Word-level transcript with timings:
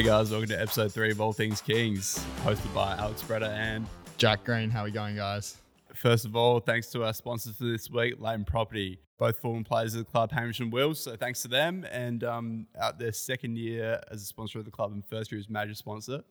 Hey 0.00 0.06
guys, 0.06 0.30
welcome 0.30 0.48
to 0.48 0.58
episode 0.58 0.90
three 0.94 1.10
of 1.10 1.20
All 1.20 1.34
Things 1.34 1.60
Kings, 1.60 2.24
hosted 2.42 2.72
by 2.74 2.96
Alex 2.96 3.22
Breda. 3.22 3.50
And 3.50 3.86
Jack 4.16 4.44
Green, 4.44 4.70
how 4.70 4.80
are 4.80 4.84
we 4.84 4.92
going, 4.92 5.14
guys? 5.14 5.58
first 5.92 6.24
of 6.24 6.34
all, 6.34 6.58
thanks 6.58 6.86
to 6.92 7.04
our 7.04 7.12
sponsors 7.12 7.58
for 7.58 7.64
this 7.64 7.90
week, 7.90 8.14
Leighton 8.18 8.46
Property, 8.46 8.98
both 9.18 9.36
former 9.40 9.62
players 9.62 9.94
of 9.94 10.06
the 10.06 10.10
club, 10.10 10.32
Hamish 10.32 10.60
and 10.60 10.72
Wills. 10.72 11.04
So 11.04 11.16
thanks 11.16 11.42
to 11.42 11.48
them. 11.48 11.84
And 11.92 12.24
um, 12.24 12.66
out 12.80 12.98
their 12.98 13.12
second 13.12 13.58
year 13.58 14.00
as 14.10 14.22
a 14.22 14.24
sponsor 14.24 14.58
of 14.58 14.64
the 14.64 14.70
club 14.70 14.92
and 14.92 15.04
first 15.04 15.30
year 15.30 15.38
as 15.38 15.50
major 15.50 15.74
sponsor. 15.74 16.22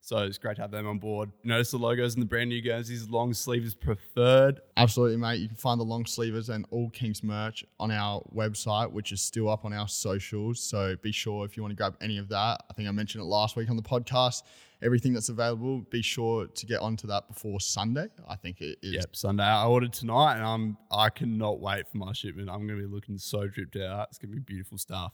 So 0.00 0.18
it's 0.18 0.38
great 0.38 0.56
to 0.56 0.62
have 0.62 0.70
them 0.70 0.86
on 0.86 0.98
board. 0.98 1.30
Notice 1.44 1.70
the 1.70 1.76
logos 1.76 2.14
and 2.14 2.22
the 2.22 2.26
brand 2.26 2.48
new 2.48 2.62
jerseys, 2.62 3.08
long 3.10 3.34
sleeve 3.34 3.64
is 3.64 3.74
preferred. 3.74 4.60
Absolutely, 4.76 5.18
mate. 5.18 5.40
You 5.40 5.48
can 5.48 5.56
find 5.56 5.78
the 5.78 5.84
long 5.84 6.04
sleevers 6.04 6.48
and 6.48 6.64
all 6.70 6.88
Kings 6.90 7.22
merch 7.22 7.64
on 7.78 7.90
our 7.90 8.22
website, 8.34 8.90
which 8.90 9.12
is 9.12 9.20
still 9.20 9.50
up 9.50 9.64
on 9.64 9.72
our 9.72 9.88
socials. 9.88 10.60
So 10.60 10.96
be 11.02 11.12
sure 11.12 11.44
if 11.44 11.56
you 11.56 11.62
want 11.62 11.72
to 11.72 11.76
grab 11.76 11.94
any 12.00 12.16
of 12.16 12.28
that. 12.30 12.62
I 12.70 12.74
think 12.74 12.88
I 12.88 12.92
mentioned 12.92 13.22
it 13.22 13.26
last 13.26 13.56
week 13.56 13.68
on 13.68 13.76
the 13.76 13.82
podcast. 13.82 14.44
Everything 14.80 15.12
that's 15.12 15.28
available, 15.28 15.80
be 15.90 16.02
sure 16.02 16.46
to 16.46 16.66
get 16.66 16.80
onto 16.80 17.08
that 17.08 17.26
before 17.26 17.58
Sunday. 17.60 18.06
I 18.28 18.36
think 18.36 18.60
it 18.60 18.78
is. 18.82 18.94
Yep, 18.94 19.16
Sunday. 19.16 19.42
I 19.42 19.66
ordered 19.66 19.92
tonight 19.92 20.36
and 20.36 20.44
I'm 20.44 20.76
I 20.90 21.10
cannot 21.10 21.60
wait 21.60 21.88
for 21.88 21.98
my 21.98 22.12
shipment. 22.12 22.48
I'm 22.48 22.66
gonna 22.66 22.80
be 22.80 22.86
looking 22.86 23.18
so 23.18 23.48
dripped 23.48 23.76
out. 23.76 24.06
It's 24.10 24.18
gonna 24.18 24.34
be 24.34 24.40
beautiful 24.40 24.78
stuff. 24.78 25.12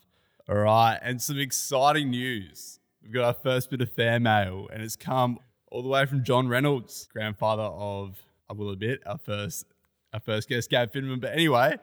All 0.48 0.56
right, 0.56 0.98
and 1.02 1.20
some 1.20 1.38
exciting 1.38 2.10
news. 2.10 2.78
We've 3.04 3.12
got 3.12 3.24
our 3.24 3.34
first 3.42 3.70
bit 3.70 3.82
of 3.82 3.92
fan 3.92 4.22
mail, 4.22 4.66
and 4.72 4.82
it's 4.82 4.96
come 4.96 5.38
all 5.70 5.82
the 5.82 5.90
way 5.90 6.06
from 6.06 6.24
John 6.24 6.48
Reynolds, 6.48 7.06
grandfather 7.12 7.64
of, 7.64 8.16
I 8.48 8.54
will 8.54 8.70
admit, 8.70 9.02
our 9.04 9.18
first 9.18 9.66
our 10.14 10.20
first 10.20 10.48
guest, 10.48 10.70
Gabe 10.70 10.90
Finman. 10.90 11.20
But 11.20 11.32
anyway, 11.32 11.76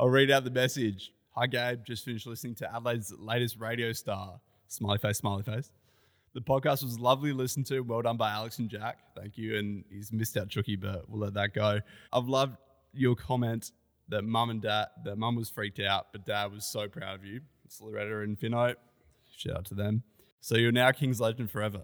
I'll 0.00 0.08
read 0.08 0.30
out 0.30 0.42
the 0.42 0.50
message. 0.50 1.12
Hi, 1.36 1.46
Gabe. 1.46 1.84
Just 1.84 2.04
finished 2.04 2.26
listening 2.26 2.56
to 2.56 2.74
Adelaide's 2.74 3.12
latest 3.16 3.58
radio 3.60 3.92
star. 3.92 4.40
Smiley 4.66 4.98
face, 4.98 5.18
smiley 5.18 5.42
face. 5.44 5.70
The 6.34 6.40
podcast 6.40 6.82
was 6.82 6.98
lovely 6.98 7.30
to 7.30 7.36
listen 7.36 7.62
to. 7.64 7.80
Well 7.80 8.02
done 8.02 8.16
by 8.16 8.30
Alex 8.30 8.58
and 8.58 8.68
Jack. 8.68 8.98
Thank 9.14 9.38
you. 9.38 9.58
And 9.58 9.84
he's 9.90 10.12
missed 10.12 10.36
out 10.36 10.48
Chucky, 10.48 10.76
but 10.76 11.08
we'll 11.08 11.20
let 11.20 11.34
that 11.34 11.54
go. 11.54 11.78
I've 12.12 12.26
loved 12.26 12.56
your 12.94 13.14
comment 13.14 13.70
that 14.08 14.22
mum 14.22 14.50
and 14.50 14.62
dad, 14.62 14.86
that 15.04 15.18
mum 15.18 15.36
was 15.36 15.50
freaked 15.50 15.78
out, 15.80 16.08
but 16.10 16.24
dad 16.24 16.50
was 16.50 16.64
so 16.64 16.88
proud 16.88 17.16
of 17.16 17.24
you. 17.24 17.42
It's 17.66 17.80
Loretta 17.80 18.20
and 18.20 18.40
Finno. 18.40 18.74
Shout 19.36 19.56
out 19.58 19.64
to 19.66 19.74
them. 19.74 20.02
So 20.40 20.56
you're 20.56 20.72
now 20.72 20.90
King's 20.92 21.20
legend 21.20 21.50
forever. 21.50 21.82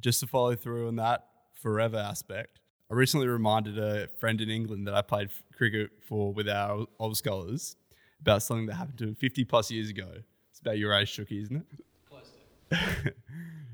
Just 0.00 0.20
to 0.20 0.26
follow 0.26 0.54
through 0.56 0.88
on 0.88 0.96
that 0.96 1.26
forever 1.60 1.98
aspect, 1.98 2.60
I 2.90 2.94
recently 2.94 3.28
reminded 3.28 3.78
a 3.78 4.08
friend 4.18 4.40
in 4.40 4.48
England 4.50 4.86
that 4.86 4.94
I 4.94 5.02
played 5.02 5.30
cricket 5.56 5.90
for 6.08 6.32
with 6.32 6.48
our 6.48 6.86
old 6.98 7.16
scholars 7.16 7.76
about 8.20 8.42
something 8.42 8.66
that 8.66 8.74
happened 8.74 8.98
to 8.98 9.04
him 9.08 9.14
50 9.14 9.44
plus 9.44 9.70
years 9.70 9.90
ago. 9.90 10.08
It's 10.50 10.60
about 10.60 10.78
your 10.78 10.92
age, 10.94 11.14
Shooky, 11.14 11.42
isn't 11.42 11.56
it? 11.56 11.66
Close 12.08 12.30
to. 13.04 13.14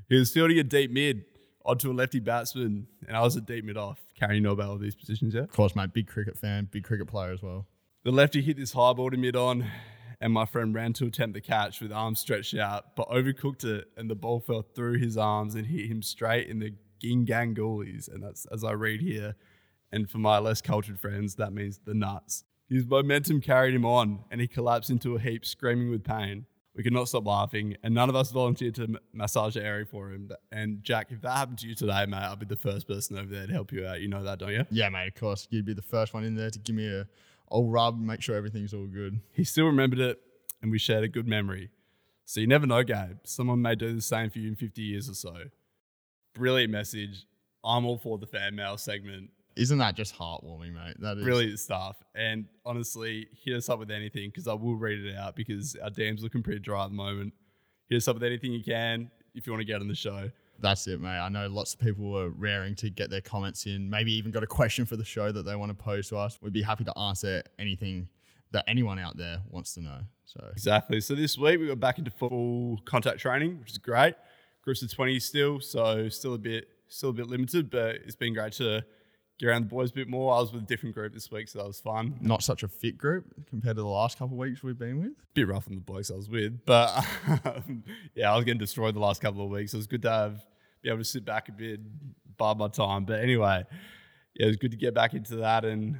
he 0.09 0.19
was 0.19 0.31
fielding 0.31 0.59
a 0.59 0.63
deep 0.63 0.91
mid 0.91 1.25
onto 1.65 1.91
a 1.91 1.93
lefty 1.93 2.19
batsman, 2.19 2.87
and 3.07 3.17
I 3.17 3.21
was 3.21 3.35
a 3.35 3.41
deep 3.41 3.65
mid 3.65 3.77
off. 3.77 3.99
Karen, 4.19 4.35
you 4.35 4.41
know 4.41 4.51
about 4.51 4.69
all 4.69 4.77
these 4.77 4.95
positions, 4.95 5.33
yeah? 5.33 5.41
Of 5.41 5.51
course, 5.51 5.75
mate. 5.75 5.93
Big 5.93 6.07
cricket 6.07 6.37
fan, 6.37 6.67
big 6.71 6.83
cricket 6.83 7.07
player 7.07 7.31
as 7.31 7.41
well. 7.41 7.67
The 8.03 8.11
lefty 8.11 8.41
hit 8.41 8.57
this 8.57 8.71
high 8.73 8.93
ball 8.93 9.09
to 9.11 9.17
mid 9.17 9.35
on, 9.35 9.65
and 10.19 10.33
my 10.33 10.45
friend 10.45 10.73
ran 10.73 10.93
to 10.93 11.05
attempt 11.05 11.33
the 11.33 11.41
catch 11.41 11.81
with 11.81 11.91
arms 11.91 12.19
stretched 12.19 12.55
out, 12.55 12.95
but 12.95 13.09
overcooked 13.09 13.63
it, 13.63 13.89
and 13.97 14.09
the 14.09 14.15
ball 14.15 14.39
fell 14.39 14.65
through 14.75 14.99
his 14.99 15.17
arms 15.17 15.55
and 15.55 15.67
hit 15.67 15.87
him 15.87 16.01
straight 16.01 16.47
in 16.47 16.59
the 16.59 16.73
gingang 17.03 17.55
goalies. 17.55 18.11
And 18.11 18.23
that's 18.23 18.45
as 18.47 18.63
I 18.63 18.71
read 18.71 19.01
here. 19.01 19.35
And 19.91 20.09
for 20.09 20.17
my 20.17 20.39
less 20.39 20.61
cultured 20.61 20.99
friends, 20.99 21.35
that 21.35 21.53
means 21.53 21.79
the 21.85 21.93
nuts. 21.93 22.43
His 22.69 22.85
momentum 22.85 23.39
carried 23.39 23.73
him 23.73 23.85
on, 23.85 24.19
and 24.29 24.41
he 24.41 24.47
collapsed 24.47 24.89
into 24.89 25.15
a 25.15 25.19
heap, 25.19 25.45
screaming 25.45 25.89
with 25.89 26.03
pain. 26.03 26.45
We 26.75 26.83
could 26.83 26.93
not 26.93 27.07
stop 27.07 27.25
laughing, 27.25 27.75
and 27.81 27.95
none 27.95 28.09
of 28.09 28.15
us 28.15 28.31
volunteered 28.31 28.75
to 28.75 28.99
massage 29.13 29.55
the 29.55 29.63
area 29.63 29.85
for 29.85 30.11
him. 30.11 30.29
And 30.51 30.83
Jack, 30.83 31.07
if 31.09 31.21
that 31.21 31.37
happened 31.37 31.59
to 31.59 31.67
you 31.67 31.73
today, 31.73 32.05
mate, 32.05 32.17
I'll 32.17 32.35
be 32.35 32.45
the 32.45 32.55
first 32.55 32.87
person 32.87 33.17
over 33.17 33.33
there 33.33 33.47
to 33.47 33.53
help 33.53 33.71
you 33.71 33.87
out. 33.87 34.01
You 34.01 34.09
know 34.09 34.21
that, 34.23 34.39
don't 34.39 34.51
you? 34.51 34.65
Yeah, 34.69 34.89
mate. 34.89 35.07
Of 35.07 35.15
course, 35.15 35.47
you'd 35.49 35.65
be 35.65 35.73
the 35.73 35.81
first 35.81 36.13
one 36.13 36.23
in 36.23 36.35
there 36.35 36.51
to 36.51 36.59
give 36.59 36.75
me 36.75 36.87
a 36.87 37.07
old 37.49 37.71
rub, 37.71 37.99
make 37.99 38.21
sure 38.21 38.35
everything's 38.35 38.73
all 38.73 38.87
good. 38.87 39.19
He 39.33 39.43
still 39.43 39.65
remembered 39.65 39.99
it, 39.99 40.19
and 40.61 40.71
we 40.71 40.79
shared 40.79 41.03
a 41.03 41.07
good 41.07 41.27
memory. 41.27 41.69
So 42.25 42.41
you 42.41 42.47
never 42.47 42.67
know, 42.67 42.83
Gabe. 42.83 43.19
Someone 43.23 43.61
may 43.61 43.75
do 43.75 43.95
the 43.95 44.01
same 44.01 44.29
for 44.29 44.39
you 44.39 44.49
in 44.49 44.55
50 44.55 44.81
years 44.81 45.09
or 45.09 45.13
so. 45.13 45.33
Brilliant 46.33 46.71
message. 46.71 47.25
I'm 47.63 47.85
all 47.85 47.97
for 47.97 48.17
the 48.17 48.27
fan 48.27 48.55
mail 48.55 48.77
segment. 48.77 49.29
Isn't 49.55 49.79
that 49.79 49.95
just 49.95 50.15
heartwarming, 50.15 50.73
mate? 50.73 50.97
That 50.99 51.17
is 51.17 51.23
Brilliant 51.23 51.59
stuff. 51.59 51.95
And 52.13 52.45
honestly, 52.65 53.27
hit 53.43 53.55
us 53.55 53.69
up 53.69 53.79
with 53.79 53.89
anything 53.89 54.29
because 54.29 54.47
I 54.47 54.53
will 54.53 54.75
read 54.75 54.99
it 54.99 55.15
out 55.15 55.35
because 55.35 55.75
our 55.81 55.89
DM's 55.89 56.21
looking 56.21 56.43
pretty 56.43 56.59
dry 56.59 56.83
at 56.83 56.89
the 56.89 56.95
moment. 56.95 57.33
Hit 57.89 57.97
us 57.97 58.07
up 58.07 58.15
with 58.15 58.23
anything 58.23 58.51
you 58.51 58.63
can 58.63 59.09
if 59.33 59.47
you 59.47 59.53
want 59.53 59.61
to 59.61 59.65
get 59.65 59.81
on 59.81 59.87
the 59.87 59.95
show. 59.95 60.29
That's 60.59 60.87
it, 60.87 60.99
mate. 60.99 61.19
I 61.19 61.29
know 61.29 61.47
lots 61.47 61.73
of 61.73 61.79
people 61.79 62.09
were 62.11 62.29
raring 62.29 62.75
to 62.75 62.89
get 62.89 63.09
their 63.09 63.21
comments 63.21 63.65
in. 63.65 63.89
Maybe 63.89 64.13
even 64.13 64.31
got 64.31 64.43
a 64.43 64.47
question 64.47 64.85
for 64.85 64.95
the 64.95 65.05
show 65.05 65.31
that 65.31 65.43
they 65.43 65.55
want 65.55 65.69
to 65.69 65.75
pose 65.75 66.09
to 66.09 66.17
us. 66.17 66.39
We'd 66.41 66.53
be 66.53 66.63
happy 66.63 66.83
to 66.85 66.97
answer 66.97 67.43
anything 67.59 68.07
that 68.51 68.63
anyone 68.67 68.97
out 68.97 69.17
there 69.17 69.39
wants 69.49 69.73
to 69.75 69.81
know. 69.81 69.99
So 70.25 70.43
Exactly. 70.51 70.99
So 71.01 71.15
this 71.15 71.37
week 71.37 71.59
we 71.59 71.67
got 71.67 71.79
back 71.79 71.97
into 71.99 72.11
full 72.11 72.79
contact 72.85 73.19
training, 73.19 73.59
which 73.59 73.71
is 73.71 73.77
great. 73.77 74.15
Groups 74.63 74.81
of 74.81 74.93
20 74.93 75.19
still, 75.19 75.59
so 75.59 76.09
still 76.09 76.33
a 76.33 76.37
bit 76.37 76.67
still 76.89 77.09
a 77.09 77.13
bit 77.13 77.27
limited, 77.27 77.69
but 77.69 77.95
it's 77.95 78.15
been 78.15 78.33
great 78.33 78.53
to 78.53 78.83
get 79.39 79.47
around 79.47 79.63
the 79.63 79.67
boys 79.67 79.91
a 79.91 79.93
bit 79.93 80.07
more. 80.07 80.35
I 80.35 80.39
was 80.39 80.51
with 80.51 80.63
a 80.63 80.65
different 80.65 80.95
group 80.95 81.13
this 81.13 81.29
week, 81.31 81.47
so 81.47 81.59
that 81.59 81.67
was 81.67 81.79
fun. 81.79 82.17
not 82.21 82.43
such 82.43 82.63
a 82.63 82.67
fit 82.67 82.97
group 82.97 83.25
compared 83.49 83.75
to 83.75 83.81
the 83.81 83.87
last 83.87 84.17
couple 84.17 84.35
of 84.35 84.39
weeks 84.39 84.63
we've 84.63 84.77
been 84.77 84.99
with. 84.99 85.13
bit 85.33 85.47
rough 85.47 85.67
on 85.67 85.75
the 85.75 85.81
blokes 85.81 86.11
I 86.11 86.15
was 86.15 86.29
with, 86.29 86.65
but 86.65 87.05
um, 87.45 87.83
yeah, 88.15 88.31
I 88.31 88.35
was 88.35 88.45
getting 88.45 88.59
destroyed 88.59 88.95
the 88.95 88.99
last 88.99 89.21
couple 89.21 89.43
of 89.43 89.49
weeks. 89.49 89.73
It 89.73 89.77
was 89.77 89.87
good 89.87 90.01
to 90.03 90.11
have 90.11 90.45
be 90.81 90.89
able 90.89 90.99
to 90.99 91.05
sit 91.05 91.25
back 91.25 91.49
a 91.49 91.51
bit, 91.51 91.79
bide 92.37 92.57
my 92.57 92.67
time. 92.67 93.05
But 93.05 93.19
anyway, 93.19 93.65
yeah, 94.35 94.45
it 94.45 94.47
was 94.47 94.57
good 94.57 94.71
to 94.71 94.77
get 94.77 94.93
back 94.93 95.13
into 95.13 95.37
that 95.37 95.65
and 95.65 95.99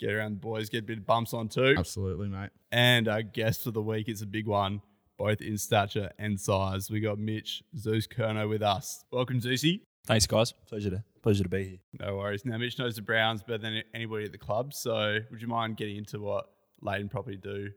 get 0.00 0.10
around 0.12 0.32
the 0.32 0.40
boys, 0.40 0.68
get 0.68 0.80
a 0.80 0.86
bit 0.86 0.98
of 0.98 1.06
bumps 1.06 1.34
on 1.34 1.48
too. 1.48 1.74
Absolutely, 1.78 2.28
mate. 2.28 2.50
And 2.72 3.08
I 3.08 3.22
guess 3.22 3.62
for 3.62 3.70
the 3.70 3.82
week 3.82 4.08
it's 4.08 4.22
a 4.22 4.26
big 4.26 4.46
one, 4.46 4.82
both 5.18 5.40
in 5.40 5.58
stature 5.58 6.10
and 6.18 6.40
size. 6.40 6.90
We 6.90 7.00
got 7.00 7.18
Mitch 7.18 7.62
Zeus 7.76 8.06
Kerno 8.06 8.48
with 8.48 8.62
us. 8.62 9.04
Welcome, 9.10 9.40
Zeusy. 9.40 9.82
Thanks, 10.06 10.26
guys. 10.26 10.52
Pleasure 10.68 10.90
to 10.90 11.04
pleasure 11.22 11.42
to 11.42 11.48
be 11.48 11.64
here. 11.64 11.78
No 11.98 12.16
worries. 12.18 12.44
Now, 12.44 12.58
Mitch 12.58 12.78
knows 12.78 12.96
the 12.96 13.02
Browns 13.02 13.42
better 13.42 13.58
than 13.58 13.82
anybody 13.94 14.26
at 14.26 14.32
the 14.32 14.38
club. 14.38 14.74
So, 14.74 15.18
would 15.30 15.40
you 15.40 15.48
mind 15.48 15.78
getting 15.78 15.96
into 15.96 16.20
what 16.20 16.50
Leighton 16.82 17.08
Property 17.08 17.38
do 17.38 17.70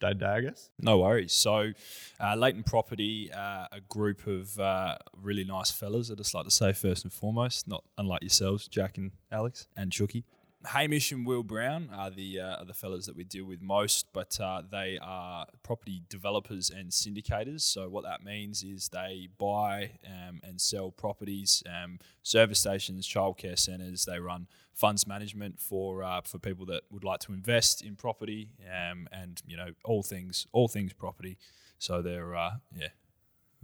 day 0.00 0.08
to 0.08 0.14
day, 0.14 0.26
I 0.26 0.40
guess? 0.40 0.70
No 0.80 0.98
worries. 0.98 1.32
So, 1.32 1.70
uh, 2.18 2.34
Leighton 2.34 2.64
Property, 2.64 3.30
uh, 3.32 3.66
a 3.70 3.80
group 3.88 4.26
of 4.26 4.58
uh, 4.58 4.96
really 5.22 5.44
nice 5.44 5.70
fellas. 5.70 6.10
I'd 6.10 6.18
just 6.18 6.34
like 6.34 6.46
to 6.46 6.50
say 6.50 6.72
first 6.72 7.04
and 7.04 7.12
foremost, 7.12 7.68
not 7.68 7.84
unlike 7.96 8.22
yourselves, 8.22 8.66
Jack 8.66 8.98
and 8.98 9.12
Alex 9.30 9.68
and 9.76 9.92
Chucky. 9.92 10.24
Hamish 10.64 11.12
and 11.12 11.26
Will 11.26 11.42
Brown 11.42 11.90
are 11.94 12.10
the 12.10 12.40
uh, 12.40 12.56
are 12.56 12.64
the 12.64 12.74
fellas 12.74 13.06
that 13.06 13.16
we 13.16 13.24
deal 13.24 13.44
with 13.44 13.62
most, 13.62 14.06
but 14.12 14.38
uh, 14.40 14.62
they 14.70 14.98
are 15.00 15.46
property 15.62 16.02
developers 16.08 16.70
and 16.70 16.90
syndicators. 16.90 17.60
So 17.60 17.88
what 17.88 18.04
that 18.04 18.24
means 18.24 18.62
is 18.62 18.88
they 18.88 19.28
buy 19.38 19.92
um, 20.06 20.40
and 20.42 20.60
sell 20.60 20.90
properties, 20.90 21.62
um, 21.68 21.98
service 22.22 22.58
stations, 22.60 23.06
childcare 23.06 23.58
centres. 23.58 24.06
They 24.06 24.18
run 24.18 24.48
funds 24.74 25.06
management 25.06 25.60
for 25.60 26.02
uh, 26.02 26.22
for 26.22 26.38
people 26.38 26.66
that 26.66 26.82
would 26.90 27.04
like 27.04 27.20
to 27.20 27.32
invest 27.32 27.82
in 27.82 27.94
property, 27.94 28.50
um, 28.66 29.08
and 29.12 29.42
you 29.46 29.56
know 29.56 29.68
all 29.84 30.02
things 30.02 30.46
all 30.52 30.68
things 30.68 30.92
property. 30.92 31.38
So 31.78 32.02
they're 32.02 32.34
uh, 32.34 32.56
yeah, 32.74 32.88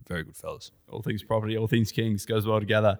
very 0.06 0.24
good 0.24 0.36
fellas. 0.36 0.70
all 0.88 1.02
things 1.02 1.22
property, 1.22 1.56
all 1.56 1.66
things 1.66 1.90
kings 1.90 2.26
goes 2.26 2.46
well 2.46 2.60
together. 2.60 2.98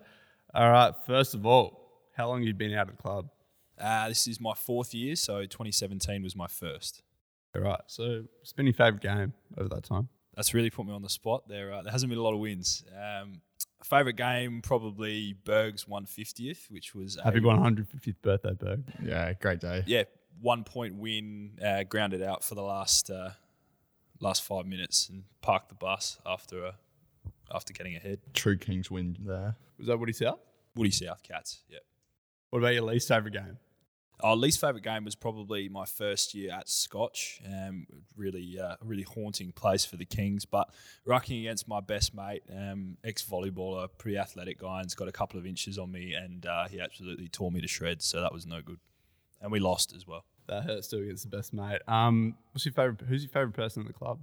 All 0.54 0.70
right, 0.70 0.92
first 1.06 1.34
of 1.34 1.46
all, 1.46 2.08
how 2.16 2.28
long 2.28 2.40
have 2.40 2.46
you 2.46 2.54
been 2.54 2.74
out 2.74 2.88
of 2.88 2.96
the 2.96 3.02
club? 3.02 3.28
Uh, 3.78 4.08
this 4.08 4.26
is 4.26 4.40
my 4.40 4.54
fourth 4.54 4.94
year, 4.94 5.16
so 5.16 5.42
2017 5.42 6.22
was 6.22 6.36
my 6.36 6.46
first. 6.46 7.02
All 7.54 7.62
right, 7.62 7.80
so 7.86 8.24
it's 8.40 8.52
been 8.52 8.66
your 8.66 8.74
favourite 8.74 9.02
game 9.02 9.32
over 9.58 9.68
that 9.68 9.84
time? 9.84 10.08
That's 10.34 10.54
really 10.54 10.70
put 10.70 10.86
me 10.86 10.92
on 10.92 11.02
the 11.02 11.10
spot. 11.10 11.46
There, 11.48 11.72
uh, 11.72 11.82
there 11.82 11.92
hasn't 11.92 12.08
been 12.08 12.18
a 12.18 12.22
lot 12.22 12.32
of 12.32 12.40
wins. 12.40 12.84
Um, 12.96 13.42
favorite 13.84 14.16
game 14.16 14.62
probably 14.62 15.34
Berg's 15.44 15.84
150th, 15.84 16.70
which 16.70 16.94
was 16.94 17.18
Happy 17.22 17.38
a, 17.38 17.42
150th 17.42 18.14
birthday, 18.22 18.54
Berg. 18.54 18.84
Yeah, 19.04 19.32
great 19.34 19.60
day. 19.60 19.82
yeah 19.86 20.04
one 20.40 20.64
point 20.64 20.96
win, 20.96 21.58
uh, 21.64 21.84
grounded 21.84 22.22
out 22.22 22.44
for 22.44 22.54
the 22.54 22.62
last 22.62 23.10
uh, 23.10 23.30
last 24.20 24.42
five 24.42 24.66
minutes 24.66 25.08
and 25.08 25.24
parked 25.40 25.68
the 25.68 25.74
bus 25.74 26.18
after 26.24 26.66
uh, 26.66 26.72
after 27.52 27.72
getting 27.72 27.96
ahead. 27.96 28.20
True 28.34 28.56
Kings 28.56 28.90
win 28.90 29.16
there. 29.20 29.56
Was 29.78 29.88
that 29.88 29.98
Woody 29.98 30.12
South? 30.12 30.38
Woody 30.74 30.90
South 30.90 31.22
Cats. 31.22 31.62
Yeah. 31.68 31.78
What 32.52 32.58
about 32.58 32.74
your 32.74 32.82
least 32.82 33.08
favourite 33.08 33.32
game? 33.32 33.56
Our 34.20 34.36
least 34.36 34.60
favourite 34.60 34.84
game 34.84 35.06
was 35.06 35.14
probably 35.14 35.70
my 35.70 35.86
first 35.86 36.34
year 36.34 36.52
at 36.52 36.68
Scotch. 36.68 37.40
Um, 37.46 37.86
really, 38.14 38.58
uh, 38.62 38.76
really 38.82 39.04
haunting 39.04 39.52
place 39.52 39.86
for 39.86 39.96
the 39.96 40.04
Kings. 40.04 40.44
But 40.44 40.68
rucking 41.08 41.40
against 41.40 41.66
my 41.66 41.80
best 41.80 42.14
mate, 42.14 42.42
um, 42.54 42.98
ex 43.02 43.24
volleyballer, 43.24 43.88
pretty 43.96 44.18
athletic 44.18 44.60
guy, 44.60 44.80
and's 44.80 44.94
got 44.94 45.08
a 45.08 45.12
couple 45.12 45.40
of 45.40 45.46
inches 45.46 45.78
on 45.78 45.90
me, 45.90 46.12
and 46.12 46.44
uh, 46.44 46.68
he 46.68 46.78
absolutely 46.78 47.26
tore 47.26 47.50
me 47.50 47.62
to 47.62 47.66
shreds. 47.66 48.04
So 48.04 48.20
that 48.20 48.34
was 48.34 48.44
no 48.44 48.60
good, 48.60 48.80
and 49.40 49.50
we 49.50 49.58
lost 49.58 49.94
as 49.96 50.06
well. 50.06 50.26
That 50.46 50.64
hurts 50.64 50.88
too 50.88 50.98
against 50.98 51.22
the 51.22 51.34
best 51.34 51.54
mate. 51.54 51.80
Um, 51.88 52.34
what's 52.52 52.66
your 52.66 52.74
favourite? 52.74 53.00
Who's 53.08 53.22
your 53.22 53.30
favourite 53.30 53.54
person 53.54 53.80
in 53.80 53.86
the 53.86 53.94
club? 53.94 54.20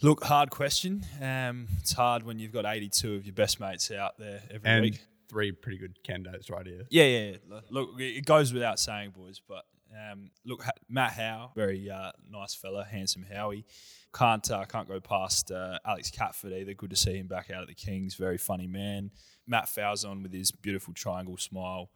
Look, 0.00 0.24
hard 0.24 0.48
question. 0.48 1.04
Um, 1.20 1.68
it's 1.78 1.92
hard 1.92 2.22
when 2.22 2.38
you've 2.38 2.52
got 2.52 2.64
82 2.64 3.16
of 3.16 3.26
your 3.26 3.34
best 3.34 3.60
mates 3.60 3.90
out 3.90 4.16
there 4.18 4.40
every 4.50 4.66
And 4.66 4.82
week. 4.82 5.00
Three 5.28 5.52
pretty 5.52 5.78
good 5.78 6.02
candidates 6.02 6.50
right 6.50 6.66
here. 6.66 6.86
Yeah, 6.90 7.04
yeah, 7.04 7.30
yeah. 7.30 7.60
Look, 7.70 7.90
it 7.98 8.24
goes 8.24 8.52
without 8.52 8.78
saying, 8.78 9.12
boys, 9.16 9.40
but 9.46 9.64
um, 9.92 10.30
look, 10.44 10.64
Matt 10.88 11.12
Howe, 11.12 11.52
very 11.54 11.90
uh, 11.90 12.12
nice 12.30 12.54
fella, 12.54 12.84
handsome 12.84 13.24
Howie. 13.32 13.64
Can't 14.14 14.50
uh, 14.50 14.64
can't 14.64 14.88
go 14.88 15.00
past 15.00 15.50
uh, 15.50 15.78
Alex 15.84 16.10
Catford 16.10 16.52
either. 16.52 16.74
Good 16.74 16.90
to 16.90 16.96
see 16.96 17.18
him 17.18 17.26
back 17.26 17.50
out 17.50 17.62
at 17.62 17.68
the 17.68 17.74
Kings. 17.74 18.14
Very 18.14 18.38
funny 18.38 18.66
man. 18.66 19.10
Matt 19.46 19.66
Falzon 19.66 20.22
with 20.22 20.32
his 20.32 20.50
beautiful 20.50 20.94
triangle 20.94 21.36
smile, 21.36 21.90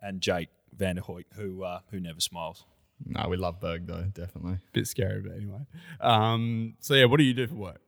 and 0.00 0.20
Jake 0.20 0.48
Vanderhoek, 0.76 1.24
who 1.34 1.62
uh, 1.64 1.80
who 1.90 2.00
never 2.00 2.20
smiles. 2.20 2.64
No, 3.04 3.26
we 3.28 3.36
love 3.36 3.60
Berg 3.60 3.86
though, 3.86 4.04
definitely. 4.12 4.58
Bit 4.72 4.86
scary, 4.86 5.20
but 5.20 5.32
anyway. 5.36 5.66
Um, 6.00 6.74
so 6.80 6.94
yeah, 6.94 7.04
what 7.04 7.18
do 7.18 7.24
you 7.24 7.34
do 7.34 7.46
for 7.46 7.54
work? 7.54 7.80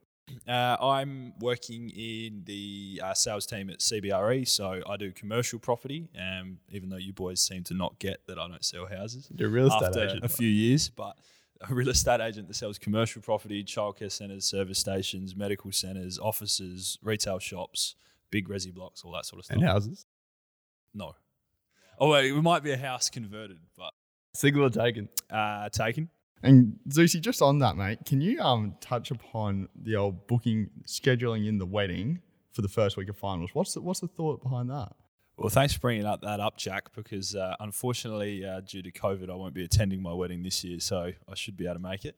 Uh, 0.46 0.76
I'm 0.80 1.34
working 1.40 1.90
in 1.90 2.42
the 2.44 3.00
uh, 3.04 3.14
sales 3.14 3.46
team 3.46 3.70
at 3.70 3.78
CBRE, 3.80 4.46
so 4.48 4.80
I 4.88 4.96
do 4.96 5.12
commercial 5.12 5.58
property. 5.58 6.08
Um, 6.18 6.58
even 6.70 6.88
though 6.88 6.96
you 6.96 7.12
boys 7.12 7.40
seem 7.40 7.64
to 7.64 7.74
not 7.74 7.98
get 7.98 8.26
that 8.26 8.38
I 8.38 8.48
don't 8.48 8.64
sell 8.64 8.86
houses 8.86 9.28
You're 9.36 9.48
a 9.48 9.52
real 9.52 9.66
estate 9.68 9.86
after 9.88 10.04
agent. 10.04 10.24
a 10.24 10.28
few 10.28 10.48
years, 10.48 10.88
but 10.88 11.16
a 11.68 11.74
real 11.74 11.88
estate 11.88 12.20
agent 12.20 12.48
that 12.48 12.54
sells 12.54 12.78
commercial 12.78 13.20
property, 13.22 13.62
childcare 13.64 14.10
centres, 14.12 14.44
service 14.44 14.78
stations, 14.78 15.34
medical 15.36 15.72
centres, 15.72 16.18
offices, 16.18 16.98
retail 17.02 17.38
shops, 17.38 17.94
big 18.30 18.48
resi 18.48 18.72
blocks, 18.72 19.02
all 19.04 19.12
that 19.12 19.26
sort 19.26 19.40
of 19.40 19.44
stuff. 19.46 19.56
and 19.56 19.66
houses. 19.66 20.06
No. 20.94 21.14
Oh, 21.98 22.10
wait, 22.10 22.30
it 22.32 22.42
might 22.42 22.62
be 22.62 22.70
a 22.72 22.76
house 22.76 23.10
converted, 23.10 23.58
but 23.76 23.92
Single 24.34 24.64
or 24.64 24.70
taken? 24.70 25.08
uh, 25.30 25.68
taken. 25.70 26.08
And 26.42 26.78
Zeusy, 26.88 27.20
just 27.20 27.42
on 27.42 27.58
that, 27.58 27.76
mate, 27.76 28.00
can 28.06 28.20
you 28.20 28.40
um 28.40 28.74
touch 28.80 29.10
upon 29.10 29.68
the 29.74 29.96
old 29.96 30.26
booking 30.26 30.70
scheduling 30.86 31.48
in 31.48 31.58
the 31.58 31.66
wedding 31.66 32.20
for 32.52 32.62
the 32.62 32.68
first 32.68 32.96
week 32.96 33.08
of 33.08 33.16
finals? 33.16 33.50
What's 33.52 33.74
the, 33.74 33.80
what's 33.80 34.00
the 34.00 34.08
thought 34.08 34.42
behind 34.42 34.70
that? 34.70 34.92
Well, 35.36 35.50
thanks 35.50 35.72
for 35.74 35.80
bringing 35.80 36.04
up 36.04 36.22
that 36.22 36.40
up, 36.40 36.56
Jack, 36.56 36.92
because 36.96 37.36
uh, 37.36 37.54
unfortunately, 37.60 38.44
uh, 38.44 38.60
due 38.60 38.82
to 38.82 38.90
COVID, 38.90 39.30
I 39.30 39.34
won't 39.34 39.54
be 39.54 39.64
attending 39.64 40.02
my 40.02 40.12
wedding 40.12 40.42
this 40.42 40.64
year, 40.64 40.80
so 40.80 41.12
I 41.28 41.34
should 41.34 41.56
be 41.56 41.66
able 41.66 41.74
to 41.74 41.80
make 41.80 42.04
it. 42.04 42.16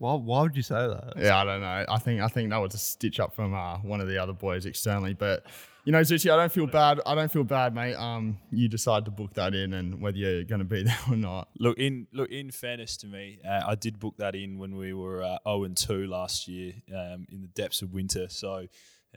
Why, 0.00 0.14
why 0.14 0.40
would 0.40 0.56
you 0.56 0.62
say 0.62 0.74
that? 0.74 1.12
Yeah, 1.18 1.38
I 1.38 1.44
don't 1.44 1.60
know. 1.60 1.84
I 1.86 1.98
think 1.98 2.22
I 2.22 2.28
think 2.28 2.48
that 2.48 2.56
was 2.56 2.72
a 2.72 2.78
stitch 2.78 3.20
up 3.20 3.34
from 3.34 3.52
uh, 3.54 3.76
one 3.78 4.00
of 4.00 4.08
the 4.08 4.16
other 4.16 4.32
boys 4.32 4.64
externally, 4.64 5.12
but 5.12 5.44
you 5.84 5.92
know, 5.92 6.00
Zuchi, 6.00 6.32
I 6.32 6.36
don't 6.36 6.50
feel 6.50 6.66
bad. 6.66 7.00
I 7.04 7.14
don't 7.14 7.30
feel 7.30 7.44
bad, 7.44 7.74
mate. 7.74 7.96
Um, 7.96 8.38
you 8.50 8.66
decide 8.66 9.04
to 9.04 9.10
book 9.10 9.34
that 9.34 9.54
in, 9.54 9.74
and 9.74 10.00
whether 10.00 10.16
you're 10.16 10.44
going 10.44 10.60
to 10.60 10.64
be 10.64 10.82
there 10.84 10.98
or 11.10 11.16
not. 11.16 11.48
Look 11.58 11.78
in 11.78 12.06
look 12.14 12.30
in 12.30 12.50
fairness 12.50 12.96
to 12.98 13.06
me, 13.06 13.40
uh, 13.46 13.62
I 13.66 13.74
did 13.74 13.98
book 14.00 14.14
that 14.16 14.34
in 14.34 14.58
when 14.58 14.74
we 14.74 14.94
were 14.94 15.22
uh, 15.22 15.38
0 15.46 15.64
and 15.64 15.76
2 15.76 16.06
last 16.06 16.48
year 16.48 16.72
um, 16.96 17.26
in 17.30 17.42
the 17.42 17.48
depths 17.48 17.82
of 17.82 17.92
winter. 17.92 18.30
So 18.30 18.66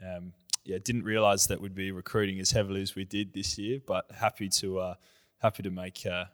um, 0.02 0.34
yeah, 0.64 0.76
didn't 0.84 1.04
realise 1.04 1.46
that 1.46 1.62
we'd 1.62 1.74
be 1.74 1.92
recruiting 1.92 2.40
as 2.40 2.50
heavily 2.50 2.82
as 2.82 2.94
we 2.94 3.06
did 3.06 3.32
this 3.32 3.56
year, 3.56 3.80
but 3.86 4.04
happy 4.12 4.50
to 4.50 4.80
uh, 4.80 4.94
happy 5.38 5.62
to 5.62 5.70
make 5.70 6.04
uh, 6.04 6.24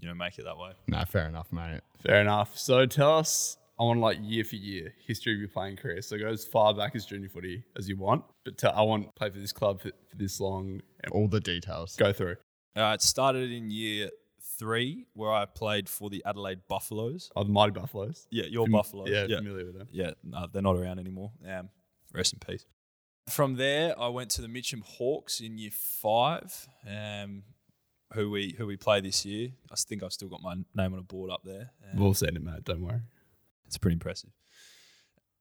you 0.00 0.06
know 0.06 0.14
make 0.14 0.38
it 0.38 0.44
that 0.44 0.56
way. 0.56 0.70
No, 0.86 1.04
fair 1.04 1.26
enough, 1.26 1.52
mate. 1.52 1.80
Fair 2.00 2.20
enough. 2.20 2.56
So 2.56 2.86
tell 2.86 3.18
us, 3.18 3.56
I 3.80 3.84
want 3.84 4.00
like 4.00 4.18
year 4.20 4.42
for 4.44 4.56
year 4.56 4.92
history 5.06 5.34
of 5.34 5.38
your 5.38 5.48
playing 5.48 5.76
career. 5.76 6.02
So 6.02 6.18
go 6.18 6.26
as 6.28 6.44
far 6.44 6.74
back 6.74 6.96
as 6.96 7.06
junior 7.06 7.28
footy 7.28 7.62
as 7.76 7.88
you 7.88 7.96
want, 7.96 8.24
but 8.44 8.58
tell, 8.58 8.72
I 8.74 8.82
want 8.82 9.06
to 9.06 9.12
play 9.12 9.30
for 9.30 9.38
this 9.38 9.52
club 9.52 9.80
for, 9.80 9.90
for 10.10 10.16
this 10.16 10.40
long. 10.40 10.80
And 11.04 11.12
All 11.12 11.28
the 11.28 11.40
details. 11.40 11.94
go 11.96 12.12
through. 12.12 12.36
Uh, 12.76 12.92
it 12.94 13.02
started 13.02 13.50
in 13.52 13.70
year 13.70 14.10
three 14.58 15.06
where 15.14 15.32
I 15.32 15.44
played 15.44 15.88
for 15.88 16.10
the 16.10 16.22
Adelaide 16.26 16.62
Buffaloes. 16.68 17.30
Oh, 17.36 17.44
the 17.44 17.50
Mighty 17.50 17.72
Buffaloes. 17.72 18.26
Yeah, 18.30 18.44
your 18.46 18.66
Fam- 18.66 18.72
Buffaloes. 18.72 19.08
Yeah, 19.10 19.26
yeah. 19.28 19.36
familiar 19.38 19.64
with 19.66 19.78
them. 19.78 19.88
yeah, 19.92 20.10
no, 20.24 20.46
they're 20.52 20.62
not 20.62 20.76
around 20.76 20.98
anymore. 20.98 21.30
Um, 21.48 21.68
rest 22.12 22.32
in 22.32 22.40
peace. 22.40 22.66
From 23.28 23.56
there, 23.56 23.98
I 24.00 24.08
went 24.08 24.30
to 24.30 24.42
the 24.42 24.48
Mitcham 24.48 24.82
Hawks 24.84 25.40
in 25.40 25.58
year 25.58 25.70
five, 25.72 26.66
um, 26.88 27.42
who 28.14 28.30
we 28.30 28.54
who 28.56 28.66
we 28.66 28.76
play 28.76 29.00
this 29.02 29.24
year. 29.26 29.50
I 29.70 29.74
think 29.76 30.02
I've 30.02 30.12
still 30.14 30.28
got 30.28 30.40
my 30.42 30.54
name 30.74 30.94
on 30.94 30.98
a 30.98 31.02
board 31.02 31.30
up 31.30 31.42
there. 31.44 31.70
Um, 31.92 32.00
we'll 32.00 32.14
send 32.14 32.36
it, 32.36 32.42
mate. 32.42 32.64
Don't 32.64 32.80
worry. 32.80 33.02
It's 33.68 33.78
pretty 33.78 33.94
impressive. 33.94 34.30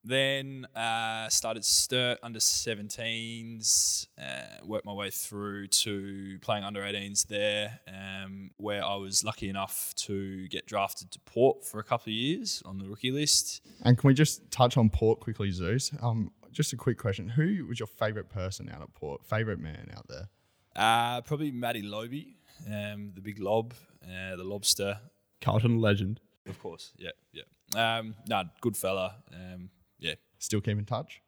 Then 0.04 0.68
uh, 0.74 1.28
started 1.28 1.66
Sturt 1.66 2.20
under 2.24 2.40
17s, 2.40 4.08
uh, 4.18 4.66
worked 4.66 4.86
my 4.86 4.94
way 4.94 5.10
through 5.10 5.68
to 5.68 6.38
playing 6.42 6.64
under 6.64 6.82
18s 6.82 7.28
there, 7.28 7.82
um, 7.88 8.52
where 8.56 8.86
I 8.86 8.96
was 8.96 9.26
lucky 9.26 9.50
enough 9.50 9.94
to 9.98 10.48
get 10.48 10.66
drafted 10.66 11.12
to 11.12 11.20
Port 11.26 11.66
for 11.66 11.80
a 11.80 11.84
couple 11.84 12.12
of 12.12 12.14
years 12.14 12.64
on 12.66 12.78
the 12.78 12.88
rookie 12.88 13.12
list. 13.12 13.62
And 13.84 13.98
can 13.98 14.08
we 14.08 14.14
just 14.14 14.50
touch 14.50 14.78
on 14.78 14.90
Port 14.90 15.20
quickly, 15.20 15.52
Zeus? 15.52 15.92
Um, 16.02 16.32
just 16.54 16.72
a 16.72 16.78
quick 16.78 16.98
question: 16.98 17.28
Who 17.28 17.66
was 17.68 17.80
your 17.80 17.88
favourite 17.88 18.30
person 18.30 18.70
out 18.74 18.82
at 18.82 18.94
Port? 18.94 19.26
Favourite 19.26 19.60
man 19.60 19.92
out 19.96 20.08
there? 20.08 20.30
Uh, 20.76 21.20
probably 21.22 21.52
Matty 21.52 21.82
Lobbe, 21.82 22.36
um, 22.68 23.12
the 23.14 23.22
big 23.22 23.40
lob, 23.40 23.74
uh, 24.04 24.38
the 24.38 24.44
lobster, 24.44 25.00
Carlton 25.42 25.82
legend. 25.82 26.22
Of 26.48 26.60
course. 26.60 26.92
Yeah, 26.98 27.12
yeah. 27.34 27.98
Um, 27.98 28.16
no, 28.28 28.44
good 28.62 28.78
fella. 28.78 29.16
Um, 29.34 29.70
yeah, 30.00 30.16
Still 30.40 30.62
keep 30.62 30.78
in 30.78 30.86
touch? 30.86 31.22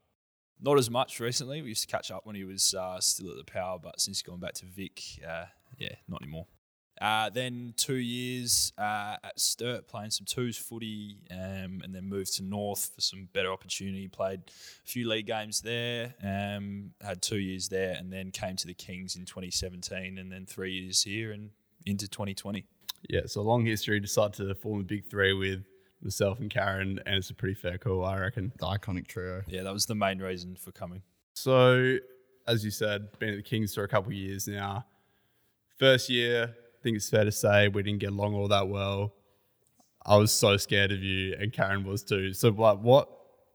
not 0.62 0.77
as 0.77 0.89
much 0.89 1.19
recently. 1.19 1.62
We 1.62 1.69
used 1.69 1.88
to 1.89 1.95
catch 1.95 2.12
up 2.12 2.25
when 2.25 2.36
he 2.36 2.44
was 2.44 2.74
uh, 2.74 3.00
still 3.00 3.31
at 3.31 3.38
the 3.38 3.50
power, 3.50 3.80
but 3.81 4.00
since 4.01 4.21
going 4.21 4.39
back 4.39 4.54
to 4.56 4.66
Vic, 4.66 5.01
uh, 5.27 5.45
yeah, 5.77 5.95
not 6.07 6.21
anymore. 6.21 6.48
Uh, 7.00 7.30
then 7.30 7.74
two 7.77 7.95
years 7.95 8.74
uh, 8.77 9.16
at 9.24 9.39
Sturt 9.39 9.88
playing 9.88 10.12
some 10.12 10.25
twos 10.25 10.57
footy, 10.57 11.19
um, 11.31 11.81
and 11.81 11.95
then 11.95 12.10
moved 12.10 12.36
to 12.36 12.44
North 12.44 12.92
for 12.94 13.00
some 13.00 13.30
better 13.31 13.54
opportunity. 13.54 14.10
Played 14.10 14.42
a 14.50 14.88
few 14.88 15.07
league 15.07 15.27
games 15.27 15.62
there, 15.62 16.13
um, 16.21 16.92
had 17.01 17.21
two 17.21 17.39
years 17.39 17.69
there, 17.69 17.95
and 17.98 18.12
then 18.12 18.31
came 18.31 18.57
to 18.57 18.68
the 18.68 18.74
Kings 18.74 19.16
in 19.16 19.24
2017, 19.24 20.18
and 20.18 20.30
then 20.30 20.45
three 20.45 20.74
years 20.74 21.04
here 21.04 21.31
and 21.31 21.51
into 21.86 22.10
2020. 22.10 22.66
Yeah, 23.07 23.21
so 23.25 23.41
long 23.41 23.65
history. 23.65 23.99
Decided 23.99 24.33
to 24.33 24.55
form 24.55 24.81
a 24.81 24.83
big 24.83 25.05
three 25.05 25.33
with 25.33 25.63
myself 26.01 26.39
and 26.39 26.49
Karen, 26.49 26.99
and 27.05 27.15
it's 27.15 27.29
a 27.29 27.33
pretty 27.33 27.55
fair 27.55 27.77
call, 27.77 28.05
I 28.05 28.19
reckon. 28.19 28.51
The 28.59 28.65
iconic 28.65 29.07
trio. 29.07 29.43
Yeah, 29.47 29.63
that 29.63 29.73
was 29.73 29.85
the 29.85 29.95
main 29.95 30.19
reason 30.19 30.55
for 30.55 30.71
coming. 30.71 31.01
So, 31.33 31.97
as 32.47 32.65
you 32.65 32.71
said, 32.71 33.17
been 33.19 33.29
at 33.29 33.37
the 33.37 33.43
Kings 33.43 33.73
for 33.73 33.83
a 33.83 33.87
couple 33.87 34.09
of 34.09 34.17
years 34.17 34.47
now. 34.47 34.85
First 35.77 36.09
year, 36.09 36.56
I 36.56 36.83
think 36.83 36.97
it's 36.97 37.09
fair 37.09 37.23
to 37.23 37.31
say 37.31 37.68
we 37.68 37.83
didn't 37.83 37.99
get 37.99 38.11
along 38.11 38.35
all 38.35 38.47
that 38.49 38.68
well. 38.68 39.13
I 40.06 40.18
was 40.18 40.31
so 40.31 40.57
scared 40.57 40.91
of 40.91 41.03
you, 41.03 41.35
and 41.39 41.53
Karen 41.53 41.83
was 41.83 42.03
too. 42.03 42.33
So, 42.33 42.49
like, 42.49 42.79
what? 42.79 43.09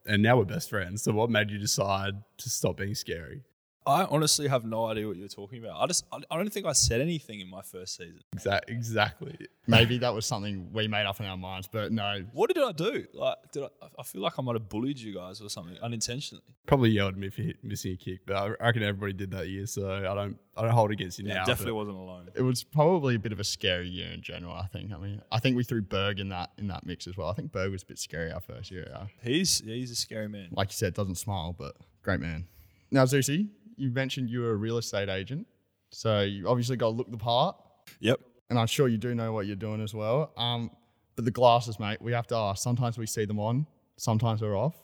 And 0.06 0.22
now 0.22 0.36
we're 0.36 0.44
best 0.44 0.68
friends. 0.68 1.02
So, 1.02 1.12
what 1.12 1.30
made 1.30 1.50
you 1.50 1.58
decide 1.58 2.14
to 2.38 2.50
stop 2.50 2.76
being 2.76 2.94
scary? 2.94 3.42
I 3.86 4.04
honestly 4.04 4.48
have 4.48 4.64
no 4.64 4.86
idea 4.86 5.06
what 5.06 5.16
you're 5.18 5.28
talking 5.28 5.62
about. 5.62 5.78
I 5.78 5.86
just, 5.86 6.06
I 6.10 6.18
I 6.30 6.36
don't 6.38 6.50
think 6.50 6.64
I 6.64 6.72
said 6.72 7.02
anything 7.02 7.40
in 7.40 7.50
my 7.50 7.60
first 7.60 7.96
season. 7.96 8.20
Exactly. 8.32 8.74
exactly. 8.74 9.38
Maybe 9.66 9.98
that 9.98 10.14
was 10.14 10.24
something 10.24 10.70
we 10.72 10.88
made 10.88 11.04
up 11.04 11.20
in 11.20 11.26
our 11.26 11.36
minds, 11.36 11.66
but 11.70 11.92
no. 11.92 12.24
What 12.32 12.52
did 12.54 12.62
I 12.62 12.72
do? 12.72 13.04
Like, 13.12 13.36
did 13.52 13.64
I? 13.64 13.68
I 13.98 14.02
feel 14.02 14.22
like 14.22 14.38
I 14.38 14.42
might 14.42 14.54
have 14.54 14.68
bullied 14.70 14.98
you 14.98 15.14
guys 15.14 15.40
or 15.42 15.50
something 15.50 15.76
unintentionally. 15.82 16.42
Probably 16.66 16.90
yelled 16.90 17.12
at 17.14 17.18
me 17.18 17.28
for 17.28 17.42
hit, 17.42 17.56
missing 17.62 17.92
a 17.92 17.96
kick, 17.96 18.20
but 18.26 18.36
I 18.36 18.48
reckon 18.58 18.82
everybody 18.82 19.12
did 19.12 19.30
that 19.32 19.48
year. 19.48 19.66
So 19.66 19.90
I 19.90 20.14
don't, 20.14 20.38
I 20.56 20.62
don't 20.62 20.70
hold 20.70 20.90
against 20.90 21.18
you 21.18 21.26
Yeah, 21.28 21.34
now. 21.34 21.44
definitely 21.44 21.72
wasn't 21.72 21.96
alone. 21.98 22.30
It 22.34 22.42
was 22.42 22.64
probably 22.64 23.16
a 23.16 23.18
bit 23.18 23.32
of 23.32 23.40
a 23.40 23.44
scary 23.44 23.88
year 23.88 24.10
in 24.12 24.22
general. 24.22 24.54
I 24.54 24.66
think. 24.66 24.92
I 24.92 24.96
mean, 24.98 25.20
I 25.30 25.40
think 25.40 25.56
we 25.56 25.64
threw 25.64 25.82
Berg 25.82 26.20
in 26.20 26.30
that 26.30 26.52
in 26.56 26.68
that 26.68 26.86
mix 26.86 27.06
as 27.06 27.18
well. 27.18 27.28
I 27.28 27.34
think 27.34 27.52
Berg 27.52 27.70
was 27.70 27.82
a 27.82 27.86
bit 27.86 27.98
scary 27.98 28.32
our 28.32 28.40
first 28.40 28.70
year. 28.70 28.86
Yeah. 28.90 29.06
He's 29.22 29.60
he's 29.60 29.90
a 29.90 29.96
scary 29.96 30.28
man. 30.28 30.48
Like 30.52 30.68
you 30.70 30.74
said, 30.76 30.94
doesn't 30.94 31.16
smile, 31.16 31.54
but 31.58 31.76
great 32.02 32.20
man. 32.20 32.46
Now, 32.90 33.04
Zeusy, 33.06 33.48
you 33.76 33.90
mentioned 33.90 34.30
you 34.30 34.40
were 34.40 34.50
a 34.52 34.56
real 34.56 34.78
estate 34.78 35.08
agent, 35.08 35.46
so 35.90 36.20
you 36.22 36.48
obviously 36.48 36.76
got 36.76 36.86
to 36.86 36.96
look 36.96 37.10
the 37.10 37.16
part, 37.16 37.56
Yep. 38.00 38.20
and 38.50 38.58
I'm 38.58 38.66
sure 38.66 38.88
you 38.88 38.98
do 38.98 39.14
know 39.14 39.32
what 39.32 39.46
you're 39.46 39.56
doing 39.56 39.80
as 39.82 39.94
well. 39.94 40.32
Um, 40.36 40.70
but 41.16 41.24
the 41.24 41.30
glasses, 41.30 41.78
mate, 41.78 42.00
we 42.02 42.12
have 42.12 42.26
to 42.28 42.36
ask. 42.36 42.62
Sometimes 42.62 42.98
we 42.98 43.06
see 43.06 43.24
them 43.24 43.38
on, 43.38 43.66
sometimes 43.96 44.40
they're 44.40 44.56
off. 44.56 44.74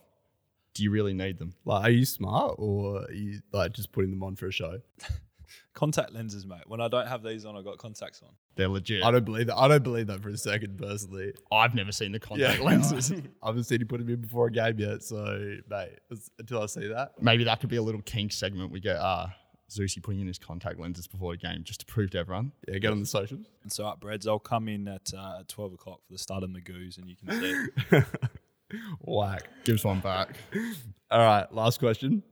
Do 0.74 0.84
you 0.84 0.90
really 0.92 1.12
need 1.14 1.38
them? 1.38 1.54
Like, 1.64 1.84
are 1.84 1.90
you 1.90 2.04
smart 2.04 2.54
or 2.58 3.02
are 3.02 3.12
you 3.12 3.40
like 3.52 3.72
just 3.72 3.90
putting 3.90 4.10
them 4.10 4.22
on 4.22 4.36
for 4.36 4.46
a 4.46 4.52
show? 4.52 4.78
Contact 5.80 6.12
lenses, 6.12 6.44
mate. 6.44 6.60
When 6.66 6.78
I 6.82 6.88
don't 6.88 7.06
have 7.08 7.22
these 7.22 7.46
on, 7.46 7.56
I've 7.56 7.64
got 7.64 7.78
contacts 7.78 8.20
on. 8.22 8.28
They're 8.54 8.68
legit. 8.68 9.02
I 9.02 9.10
don't 9.10 9.24
believe 9.24 9.46
that. 9.46 9.56
I 9.56 9.66
don't 9.66 9.82
believe 9.82 10.08
that 10.08 10.20
for 10.22 10.28
a 10.28 10.36
second, 10.36 10.76
personally. 10.76 11.32
I've 11.50 11.74
never 11.74 11.90
seen 11.90 12.12
the 12.12 12.20
contact 12.20 12.60
lenses. 12.60 13.10
I 13.42 13.46
haven't 13.46 13.64
seen 13.64 13.80
you 13.80 13.86
put 13.86 13.98
them 14.00 14.10
in 14.10 14.20
before 14.20 14.48
a 14.48 14.52
game 14.52 14.78
yet. 14.78 15.02
So, 15.02 15.16
mate, 15.70 15.88
it's- 16.10 16.28
until 16.38 16.62
I 16.62 16.66
see 16.66 16.86
that, 16.88 17.12
Maybe 17.22 17.44
that 17.44 17.60
could 17.60 17.70
be 17.70 17.76
a 17.76 17.82
little 17.82 18.02
kink 18.02 18.30
segment. 18.32 18.70
We 18.70 18.80
get 18.80 18.96
uh, 18.96 19.28
Zeusy 19.70 20.02
putting 20.02 20.20
in 20.20 20.26
his 20.26 20.38
contact 20.38 20.78
lenses 20.78 21.06
before 21.06 21.32
the 21.32 21.38
game 21.38 21.62
just 21.64 21.80
to 21.80 21.86
prove 21.86 22.10
to 22.10 22.18
everyone. 22.18 22.52
yeah, 22.68 22.76
get 22.76 22.90
on 22.92 23.00
the 23.00 23.06
socials. 23.06 23.46
And 23.62 23.72
so 23.72 23.86
up, 23.86 24.00
Breads, 24.00 24.26
I'll 24.26 24.38
come 24.38 24.68
in 24.68 24.86
at 24.86 25.14
uh, 25.16 25.38
at 25.40 25.48
twelve 25.48 25.72
o'clock 25.72 26.00
for 26.06 26.12
the 26.12 26.18
start 26.18 26.42
of 26.42 26.50
Magoos, 26.50 26.98
and 26.98 27.08
you 27.08 27.16
can 27.16 27.40
see. 27.40 27.96
it. 27.96 28.04
Whack. 29.00 29.44
Gives 29.64 29.82
one 29.82 30.00
back. 30.00 30.36
All 31.10 31.20
right, 31.24 31.50
last 31.54 31.78
question. 31.80 32.22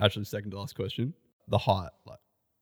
Actually, 0.00 0.24
second 0.24 0.52
to 0.52 0.58
last 0.58 0.74
question. 0.74 1.12
The 1.48 1.58
height, 1.58 1.90
like, 2.06 2.18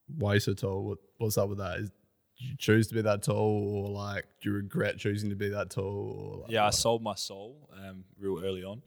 you 0.08 0.40
so 0.40 0.54
tall? 0.54 0.84
What, 0.84 0.98
what's 1.18 1.38
up 1.38 1.48
with 1.48 1.58
that? 1.58 1.78
Is 1.78 1.90
did 2.38 2.48
you 2.48 2.56
choose 2.58 2.88
to 2.88 2.94
be 2.94 3.02
that 3.02 3.22
tall, 3.22 3.86
or 3.86 3.90
like, 3.90 4.24
do 4.42 4.50
you 4.50 4.56
regret 4.56 4.98
choosing 4.98 5.30
to 5.30 5.36
be 5.36 5.50
that 5.50 5.70
tall? 5.70 6.32
Or 6.34 6.42
like, 6.42 6.50
yeah, 6.50 6.66
I 6.66 6.70
sold 6.70 7.02
my 7.02 7.14
soul 7.14 7.70
um, 7.72 8.04
real 8.18 8.44
early 8.44 8.64
on. 8.64 8.82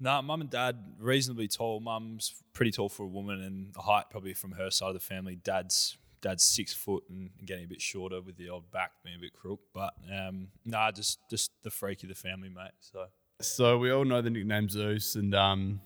Nah, 0.00 0.22
mum 0.22 0.40
and 0.40 0.50
dad 0.50 0.76
reasonably 0.98 1.46
tall. 1.46 1.80
Mum's 1.80 2.42
pretty 2.52 2.70
tall 2.70 2.88
for 2.88 3.04
a 3.04 3.08
woman, 3.08 3.42
and 3.42 3.74
the 3.74 3.82
height 3.82 4.06
probably 4.10 4.34
from 4.34 4.52
her 4.52 4.70
side 4.70 4.88
of 4.88 4.94
the 4.94 5.00
family. 5.00 5.36
Dad's 5.36 5.98
dad's 6.22 6.42
six 6.42 6.72
foot 6.72 7.04
and 7.10 7.30
getting 7.44 7.66
a 7.66 7.68
bit 7.68 7.82
shorter 7.82 8.22
with 8.22 8.38
the 8.38 8.48
old 8.48 8.70
back 8.70 8.92
being 9.04 9.16
a 9.16 9.20
bit 9.20 9.34
crook. 9.34 9.60
But 9.74 9.92
um, 10.10 10.48
nah, 10.64 10.90
just 10.90 11.18
just 11.30 11.50
the 11.62 11.70
freak 11.70 12.02
of 12.02 12.08
the 12.08 12.14
family, 12.14 12.48
mate. 12.48 12.72
So 12.80 13.06
So 13.40 13.78
we 13.78 13.90
all 13.90 14.04
know 14.04 14.22
the 14.22 14.30
nickname 14.30 14.68
Zeus, 14.68 15.16
and 15.16 15.34
um, 15.34 15.80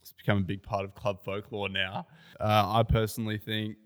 it's 0.00 0.12
become 0.12 0.38
a 0.38 0.42
big 0.42 0.62
part 0.62 0.84
of 0.84 0.94
club 0.94 1.24
folklore 1.24 1.68
now. 1.68 2.06
Uh, 2.38 2.64
I 2.66 2.82
personally 2.84 3.38
think 3.38 3.76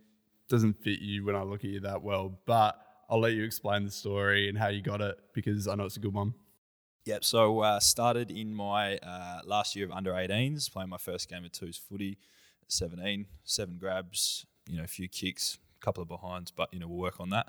doesn't 0.49 0.75
fit 0.83 1.01
you 1.01 1.25
when 1.25 1.37
I 1.37 1.43
look 1.43 1.65
at 1.65 1.71
you 1.71 1.81
that 1.81 2.03
well, 2.03 2.39
but 2.47 2.79
I'll 3.09 3.21
let 3.21 3.33
you 3.33 3.45
explain 3.45 3.85
the 3.85 3.91
story 3.91 4.49
and 4.49 4.59
how 4.59 4.69
you 4.69 4.83
got 4.83 5.01
it 5.01 5.19
because 5.33 5.69
I 5.69 5.75
know 5.75 5.85
it's 5.85 5.97
a 5.97 6.01
good 6.01 6.15
one. 6.15 6.35
Yep. 7.05 7.25
So 7.25 7.61
uh, 7.61 7.81
started 7.81 8.31
in 8.31 8.55
my 8.55 8.97
uh, 8.99 9.41
last 9.45 9.77
year 9.77 9.85
of 9.85 9.93
under 9.93 10.13
18s, 10.13 10.73
playing 10.73 10.89
my 10.89 10.97
first 10.97 11.29
game 11.29 11.45
of 11.45 11.53
twos 11.53 11.77
footy, 11.77 12.19
17, 12.69 13.27
seven 13.45 13.77
grabs, 13.79 14.47
you 14.67 14.79
know, 14.79 14.85
a 14.85 14.89
few 14.89 15.09
kicks, 15.09 15.59
a 15.77 15.85
couple 15.85 16.03
of 16.03 16.09
behinds, 16.09 16.51
but 16.51 16.73
you 16.73 16.79
know 16.79 16.89
we'll 16.89 16.99
work 16.99 17.21
on 17.21 17.31
that. 17.31 17.49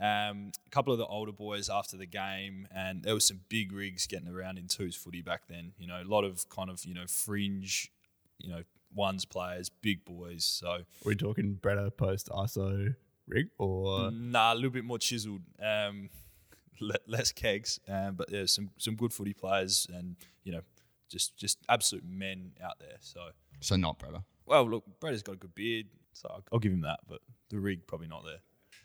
Um, 0.00 0.50
a 0.66 0.70
couple 0.70 0.92
of 0.92 0.98
the 0.98 1.06
older 1.06 1.30
boys 1.30 1.68
after 1.70 1.96
the 1.96 2.06
game, 2.06 2.66
and 2.74 3.04
there 3.04 3.14
was 3.14 3.24
some 3.24 3.40
big 3.48 3.72
rigs 3.72 4.08
getting 4.08 4.28
around 4.28 4.58
in 4.58 4.66
twos 4.66 4.96
footy 4.96 5.22
back 5.22 5.42
then. 5.48 5.72
You 5.78 5.86
know, 5.86 6.02
a 6.02 6.04
lot 6.04 6.24
of 6.24 6.48
kind 6.48 6.68
of 6.68 6.84
you 6.84 6.94
know 6.94 7.06
fringe, 7.06 7.92
you 8.38 8.50
know, 8.50 8.62
ones 8.96 9.24
players, 9.24 9.68
big 9.68 10.04
boys. 10.04 10.44
So 10.44 10.68
Are 10.68 10.84
we 11.04 11.14
talking 11.14 11.58
Bretta 11.62 11.96
post 11.96 12.28
ISO 12.30 12.94
rig 13.28 13.48
or 13.58 14.10
Nah, 14.10 14.52
a 14.52 14.56
little 14.56 14.70
bit 14.70 14.84
more 14.84 14.98
chiseled. 14.98 15.42
Um, 15.62 16.08
le- 16.80 16.94
less 17.06 17.30
kegs, 17.32 17.78
um, 17.88 18.14
but 18.16 18.30
there's 18.30 18.52
some 18.52 18.70
some 18.78 18.96
good 18.96 19.12
footy 19.12 19.32
players, 19.34 19.86
and 19.94 20.16
you 20.44 20.52
know, 20.52 20.60
just 21.08 21.36
just 21.36 21.58
absolute 21.68 22.04
men 22.04 22.52
out 22.62 22.78
there. 22.80 22.96
So, 23.00 23.20
So 23.60 23.76
not 23.76 23.98
brother. 23.98 24.22
well, 24.46 24.68
look, 24.68 24.84
Bretta's 25.00 25.22
got 25.22 25.32
a 25.32 25.38
good 25.38 25.54
beard, 25.54 25.86
so 26.12 26.28
I'll, 26.30 26.42
I'll 26.52 26.58
give 26.58 26.72
him 26.72 26.82
that. 26.82 27.00
But 27.08 27.20
the 27.50 27.58
rig 27.60 27.86
probably 27.86 28.08
not 28.08 28.24
there. 28.24 28.40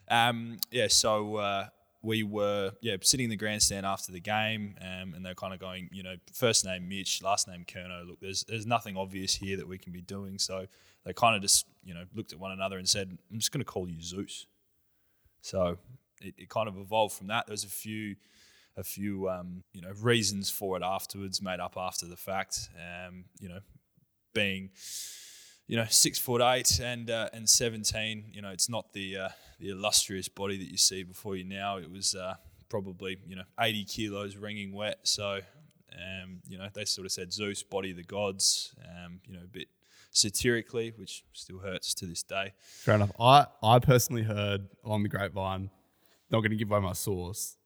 Um, 0.08 0.58
yeah, 0.70 0.88
so 0.88 1.36
uh, 1.36 1.66
we 2.02 2.22
were 2.22 2.72
yeah 2.80 2.96
sitting 3.00 3.24
in 3.24 3.30
the 3.30 3.36
grandstand 3.36 3.86
after 3.86 4.12
the 4.12 4.20
game, 4.20 4.76
um, 4.80 5.14
and 5.14 5.24
they're 5.24 5.34
kind 5.34 5.54
of 5.54 5.60
going, 5.60 5.88
you 5.92 6.02
know, 6.02 6.16
first 6.32 6.64
name 6.64 6.88
Mitch, 6.88 7.22
last 7.22 7.48
name 7.48 7.64
Kerno. 7.64 8.06
Look, 8.06 8.20
there's 8.20 8.44
there's 8.44 8.66
nothing 8.66 8.96
obvious 8.96 9.34
here 9.34 9.56
that 9.56 9.68
we 9.68 9.78
can 9.78 9.92
be 9.92 10.00
doing. 10.00 10.38
So 10.38 10.66
they 11.04 11.12
kind 11.12 11.36
of 11.36 11.42
just 11.42 11.66
you 11.84 11.94
know 11.94 12.04
looked 12.14 12.32
at 12.32 12.38
one 12.38 12.52
another 12.52 12.78
and 12.78 12.88
said, 12.88 13.16
I'm 13.30 13.38
just 13.38 13.52
going 13.52 13.64
to 13.64 13.70
call 13.70 13.88
you 13.88 14.00
Zeus. 14.02 14.46
So 15.42 15.78
it, 16.20 16.34
it 16.38 16.48
kind 16.48 16.68
of 16.68 16.76
evolved 16.76 17.14
from 17.14 17.28
that. 17.28 17.46
There 17.46 17.52
was 17.52 17.64
a 17.64 17.68
few, 17.68 18.16
a 18.76 18.82
few, 18.82 19.28
um, 19.28 19.64
you 19.72 19.82
know, 19.82 19.92
reasons 20.00 20.50
for 20.50 20.76
it 20.76 20.82
afterwards, 20.82 21.42
made 21.42 21.60
up 21.60 21.74
after 21.76 22.06
the 22.06 22.16
fact. 22.16 22.68
Um, 22.76 23.24
you 23.40 23.48
know, 23.48 23.60
being, 24.34 24.70
you 25.66 25.76
know, 25.76 25.86
six 25.88 26.18
foot 26.18 26.42
eight 26.42 26.80
and 26.80 27.10
uh, 27.10 27.28
and 27.32 27.48
seventeen. 27.48 28.24
You 28.32 28.42
know, 28.42 28.50
it's 28.50 28.68
not 28.68 28.92
the 28.92 29.16
uh, 29.16 29.28
the 29.60 29.70
illustrious 29.70 30.28
body 30.28 30.58
that 30.58 30.70
you 30.70 30.76
see 30.76 31.02
before 31.02 31.36
you 31.36 31.44
now. 31.44 31.78
It 31.78 31.90
was 31.90 32.14
uh, 32.14 32.34
probably 32.68 33.18
you 33.26 33.36
know 33.36 33.44
eighty 33.60 33.84
kilos, 33.84 34.36
ringing 34.36 34.72
wet. 34.72 35.00
So. 35.04 35.40
Um, 35.94 36.40
you 36.48 36.56
know, 36.56 36.68
they 36.72 36.86
sort 36.86 37.04
of 37.04 37.12
said 37.12 37.34
Zeus, 37.34 37.62
body 37.62 37.90
of 37.90 37.98
the 37.98 38.02
gods. 38.02 38.74
Um, 38.82 39.20
you 39.26 39.34
know, 39.34 39.42
a 39.44 39.46
bit 39.46 39.68
satirically, 40.12 40.92
which 40.96 41.24
still 41.32 41.58
hurts 41.58 41.94
to 41.94 42.06
this 42.06 42.22
day. 42.22 42.52
fair 42.62 42.94
enough? 42.94 43.12
I 43.18 43.46
I 43.62 43.78
personally 43.78 44.22
heard 44.22 44.68
along 44.84 45.02
the 45.02 45.08
grapevine, 45.08 45.70
not 46.30 46.40
going 46.40 46.50
to 46.50 46.56
give 46.56 46.70
away 46.70 46.80
my 46.80 46.92
source, 46.92 47.56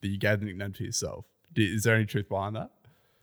that 0.00 0.08
you 0.08 0.18
gave 0.18 0.40
the 0.40 0.46
nickname 0.46 0.72
to 0.74 0.84
yourself. 0.84 1.26
Is 1.54 1.84
there 1.84 1.94
any 1.94 2.04
truth 2.04 2.28
behind 2.28 2.56
that? 2.56 2.70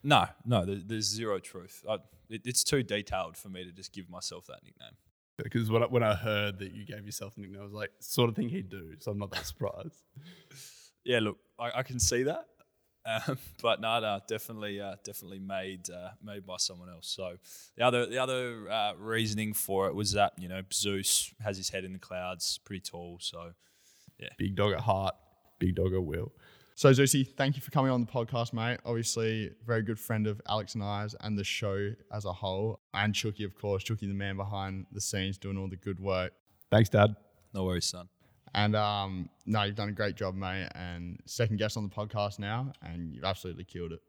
No, 0.04 0.26
no, 0.46 0.66
there, 0.66 0.80
there's 0.86 1.06
zero 1.06 1.40
truth. 1.40 1.84
I, 1.90 1.96
it, 2.30 2.42
it's 2.46 2.64
too 2.64 2.84
detailed 2.84 3.38
for 3.38 3.50
me 3.50 3.64
to 3.64 3.72
just 3.72 3.94
give 3.94 4.10
myself 4.10 4.48
that 4.48 4.64
nickname. 4.64 4.98
Because 5.38 5.72
when 5.72 5.84
I, 5.84 5.86
when 5.88 6.04
I 6.04 6.14
heard 6.14 6.60
that 6.60 6.74
you 6.74 6.86
gave 6.86 7.06
yourself 7.06 7.36
the 7.36 7.42
nickname, 7.42 7.62
I 7.62 7.64
was 7.64 7.74
like, 7.74 7.92
sort 8.00 8.30
of 8.30 8.36
thing 8.36 8.50
he'd 8.50 8.70
do. 8.70 8.94
So 9.00 9.12
I'm 9.12 9.18
not 9.20 9.32
that 9.32 9.46
surprised. 9.46 10.04
Yeah, 11.06 11.20
look, 11.20 11.38
I, 11.60 11.80
I 11.80 11.84
can 11.84 12.00
see 12.00 12.24
that, 12.24 12.46
um, 13.06 13.38
but 13.62 13.82
no, 13.82 14.00
no, 14.00 14.22
definitely, 14.26 14.80
uh, 14.80 14.96
definitely 15.04 15.40
made 15.40 15.90
uh, 15.90 16.12
made 16.24 16.46
by 16.46 16.56
someone 16.58 16.90
else. 16.90 17.10
So 17.10 17.36
the 17.76 17.84
other 17.86 18.06
the 18.06 18.20
other 18.20 18.70
uh, 18.72 18.94
reasoning 18.98 19.52
for 19.52 19.88
it 19.88 19.96
was 19.96 20.14
that 20.14 20.32
you 20.38 20.48
know 20.48 20.62
Zeus 20.72 21.34
has 21.44 21.58
his 21.58 21.68
head 21.70 21.84
in 21.84 21.92
the 21.92 22.00
clouds, 22.00 22.58
pretty 22.64 22.80
tall. 22.80 23.18
So 23.20 23.52
yeah, 24.18 24.30
Big 24.38 24.56
dog 24.56 24.72
at 24.72 24.80
heart, 24.80 25.16
big 25.60 25.76
dog 25.76 25.94
at 25.94 26.02
will. 26.04 26.32
So 26.76 26.90
Zeusy, 26.90 27.28
thank 27.38 27.56
you 27.56 27.62
for 27.62 27.70
coming 27.72 27.92
on 27.92 28.02
the 28.02 28.08
podcast, 28.08 28.52
mate. 28.52 28.80
Obviously, 28.84 29.52
very 29.66 29.84
good 29.84 30.00
friend 30.00 30.26
of 30.26 30.42
Alex 30.48 30.74
and 30.74 30.84
I's 30.84 31.14
and 31.22 31.38
the 31.38 31.44
show 31.44 31.92
as 32.12 32.26
a 32.26 32.34
whole. 32.34 32.80
And 32.94 33.14
Chucky, 33.14 33.44
of 33.44 33.54
course. 33.56 33.84
Chucky, 33.84 34.08
the 34.08 34.14
man 34.14 34.38
behind 34.38 34.88
the 34.92 35.00
scenes, 35.00 35.38
doing 35.38 35.58
all 35.58 35.70
the 35.70 35.76
good 35.76 36.00
work. 36.00 36.34
Thanks, 36.72 36.90
Dad. 36.90 37.16
no 37.54 37.66
worries, 37.66 37.86
son. 37.86 38.10
And 38.56 38.76
um, 38.76 39.30
no, 39.46 39.64
you've 39.64 39.76
done 39.76 39.90
a 39.90 39.94
great 39.94 40.16
job, 40.16 40.36
mate. 40.36 40.68
And 40.74 41.20
second 41.26 41.58
guest 41.58 41.78
on 41.78 41.84
the 41.84 41.90
podcast 41.90 42.40
now, 42.40 42.72
and 42.82 43.14
you've 43.14 43.24
absolutely 43.24 43.66
killed 43.66 43.92
it. 43.92 44.00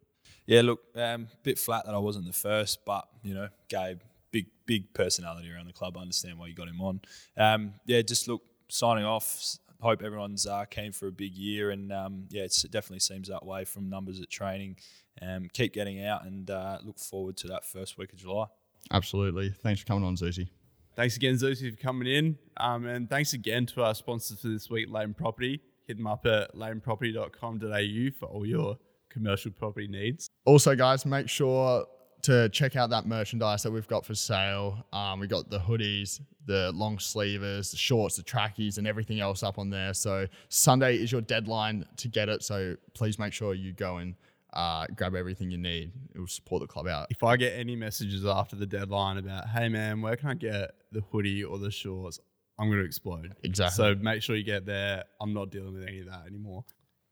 Yeah, 0.47 0.63
look, 0.63 0.81
um, 0.97 1.29
bit 1.43 1.59
flat 1.59 1.85
that 1.87 1.95
I 1.95 1.99
wasn't 1.99 2.27
the 2.27 2.33
first, 2.33 2.85
but 2.87 3.07
you 3.23 3.35
know, 3.35 3.49
Gabe, 3.69 4.01
big 4.31 4.47
big 4.67 4.93
personality 4.95 5.51
around 5.53 5.67
the 5.67 5.73
club. 5.73 5.97
I 5.97 6.01
understand 6.01 6.39
why 6.39 6.47
you 6.47 6.55
got 6.55 6.69
him 6.69 6.81
on. 6.81 7.01
Um, 7.37 7.75
yeah, 7.87 8.01
just 8.03 8.27
look, 8.29 8.43
signing 8.69 9.05
off. 9.05 9.57
S- 9.85 9.91
Hope 9.91 10.03
everyone's 10.03 10.47
uh, 10.47 10.65
keen 10.65 10.93
for 10.93 11.09
a 11.09 11.13
big 11.13 11.35
year, 11.37 11.71
and 11.71 11.93
um, 11.93 12.25
yeah, 12.31 12.43
it's, 12.43 12.65
it 12.65 12.71
definitely 12.71 13.01
seems 13.01 13.29
that 13.29 13.45
way 13.45 13.65
from 13.65 13.89
numbers 13.91 14.21
at 14.21 14.31
training. 14.31 14.77
Um, 15.23 15.49
keep 15.53 15.73
getting 15.73 16.05
out, 16.05 16.25
and 16.25 16.51
uh, 16.51 16.79
look 16.83 16.99
forward 16.99 17.37
to 17.39 17.49
that 17.49 17.65
first 17.65 17.99
week 17.99 18.13
of 18.13 18.19
July. 18.19 18.47
Absolutely. 18.91 19.51
Thanks 19.63 19.81
for 19.81 19.87
coming 19.87 20.05
on, 20.05 20.17
Zeusy. 20.17 20.49
Thanks 20.97 21.17
again, 21.17 21.35
Zeusy, 21.35 21.71
for 21.71 21.83
coming 21.83 22.09
in. 22.09 22.39
Um, 22.57 22.87
and 22.87 23.11
thanks 23.11 23.33
again 23.33 23.67
to 23.67 23.83
our 23.83 23.95
sponsors 23.95 24.41
for 24.41 24.49
this 24.49 24.71
week, 24.71 24.89
Lane 24.91 25.13
Property. 25.15 25.61
Hit 25.87 25.97
them 25.97 26.07
up 26.07 26.25
at 26.27 26.55
laneproperty.com.au 26.55 28.11
for 28.19 28.27
all 28.27 28.47
your 28.47 28.79
commercial 29.11 29.51
property 29.53 29.87
needs. 29.89 30.29
Also, 30.45 30.75
guys, 30.75 31.05
make 31.07 31.29
sure 31.29 31.87
to 32.25 32.49
check 32.49 32.77
out 32.77 32.91
that 32.91 33.07
merchandise 33.07 33.63
that 33.63 33.71
we've 33.71 33.87
got 33.87 34.05
for 34.05 34.15
sale. 34.15 34.85
Um, 34.93 35.21
we 35.21 35.27
got 35.27 35.51
the 35.51 35.59
hoodies, 35.59 36.21
the 36.47 36.73
long 36.73 36.99
sleevers, 36.99 37.71
the 37.71 37.77
shorts, 37.77 38.17
the 38.17 38.23
trackies, 38.23 38.79
and 38.79 38.87
everything 38.87 39.21
else 39.21 39.43
up 39.43 39.59
on 39.59 39.71
there. 39.71 39.95
So 39.95 40.27
Sunday 40.49 40.97
is 40.97 41.13
your 41.13 41.21
deadline 41.21 41.87
to 41.97 42.09
get 42.09 42.29
it. 42.29 42.43
So 42.43 42.77
please 42.95 43.19
make 43.19 43.33
sure 43.33 43.55
you 43.55 43.73
go 43.73 43.99
and 43.99 44.15
uh, 44.55 44.87
grab 44.97 45.15
everything 45.15 45.51
you 45.51 45.59
need. 45.59 45.93
It 46.15 46.19
will 46.19 46.27
support 46.27 46.63
the 46.63 46.67
club 46.67 46.87
out. 46.87 47.09
If 47.11 47.23
I 47.23 47.37
get 47.37 47.59
any 47.59 47.77
messages 47.77 48.25
after 48.25 48.57
the 48.57 48.67
deadline 48.67 49.19
about, 49.19 49.49
hey 49.49 49.69
man, 49.69 50.01
where 50.01 50.17
can 50.17 50.29
I 50.31 50.35
get 50.35 50.73
the 50.93 51.03
hoodie 51.13 51.45
or 51.45 51.59
the 51.59 51.71
shorts? 51.71 52.21
I'm 52.59 52.69
going 52.69 52.79
to 52.79 52.85
explode. 52.85 53.35
Exactly. 53.43 53.77
So 53.77 53.95
make 54.01 54.23
sure 54.23 54.37
you 54.37 54.45
get 54.45 54.65
there. 54.65 55.05
I'm 55.21 55.35
not 55.35 55.51
dealing 55.51 55.75
with 55.75 55.83
any 55.87 56.01
of 56.01 56.07
that 56.07 56.27
anymore. 56.27 56.65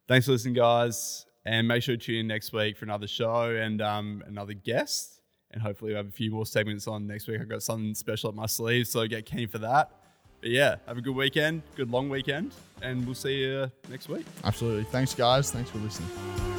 Thanks 0.07 0.27
for 0.27 0.33
listening, 0.33 0.55
guys. 0.55 1.27
And 1.45 1.67
make 1.67 1.83
sure 1.83 1.97
to 1.97 2.03
tune 2.03 2.17
in 2.17 2.27
next 2.29 2.53
week 2.53 2.77
for 2.77 2.85
another 2.85 3.09
show 3.09 3.51
and 3.51 3.83
um, 3.83 4.23
another 4.27 4.55
guest. 4.55 5.21
And 5.51 5.61
hopefully, 5.61 5.91
we 5.91 5.97
have 5.97 6.07
a 6.07 6.13
few 6.13 6.31
more 6.31 6.47
segments 6.47 6.87
on 6.87 7.07
next 7.07 7.27
week. 7.27 7.41
I've 7.41 7.49
got 7.49 7.63
something 7.63 7.95
special 7.95 8.29
up 8.29 8.35
my 8.35 8.47
sleeve, 8.47 8.87
so 8.87 9.07
get 9.07 9.27
keen 9.27 9.49
for 9.49 9.59
that. 9.59 9.91
But 10.41 10.51
yeah, 10.51 10.77
have 10.87 10.99
a 10.99 11.01
good 11.01 11.15
weekend, 11.15 11.63
good 11.77 11.91
long 11.91 12.09
weekend, 12.09 12.53
and 12.81 13.05
we'll 13.05 13.15
see 13.15 13.43
you 13.43 13.71
next 13.89 14.09
week. 14.09 14.25
Absolutely. 14.45 14.85
Thanks, 14.85 15.15
guys. 15.15 15.51
Thanks 15.51 15.71
for 15.71 15.79
listening. 15.79 16.52